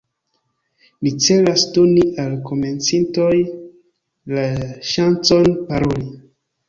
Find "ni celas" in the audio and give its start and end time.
1.07-1.65